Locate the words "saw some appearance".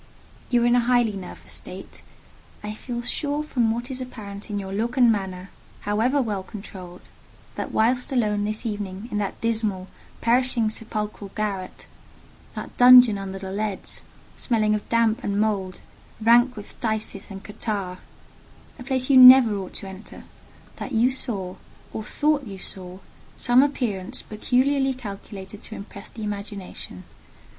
22.57-24.23